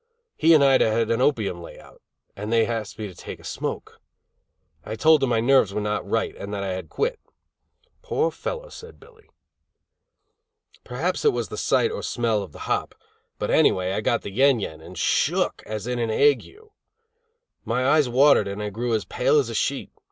He 0.35 0.55
and 0.55 0.63
Ida 0.63 0.89
had 0.89 1.11
an 1.11 1.21
opium 1.21 1.61
layout, 1.61 2.01
and 2.35 2.51
they 2.51 2.65
asked 2.65 2.97
me 2.97 3.05
to 3.07 3.13
take 3.13 3.39
a 3.39 3.43
smoke. 3.43 4.01
I 4.83 4.95
told 4.95 5.21
them 5.21 5.29
my 5.29 5.41
nerves 5.41 5.75
were 5.75 5.79
not 5.79 6.09
right, 6.09 6.35
and 6.37 6.51
that 6.55 6.63
I 6.63 6.69
had 6.73 6.89
quit. 6.89 7.19
"Poor 8.01 8.31
fellow," 8.31 8.69
said 8.69 8.99
Billy. 8.99 9.29
Perhaps 10.83 11.23
it 11.23 11.33
was 11.33 11.49
the 11.49 11.55
sight 11.57 11.91
or 11.91 12.01
smell 12.01 12.41
of 12.41 12.51
the 12.51 12.65
hop, 12.65 12.95
but 13.37 13.51
anyway 13.51 13.91
I 13.91 14.01
got 14.01 14.23
the 14.23 14.31
yen 14.31 14.59
yen 14.59 14.81
and 14.81 14.97
shook 14.97 15.61
as 15.67 15.85
in 15.85 15.99
an 15.99 16.09
ague. 16.09 16.47
My 17.63 17.87
eyes 17.87 18.09
watered 18.09 18.47
and 18.47 18.59
I 18.63 18.71
grew 18.71 18.95
as 18.95 19.05
pale 19.05 19.37
as 19.37 19.51
a 19.51 19.53
sheet. 19.53 19.91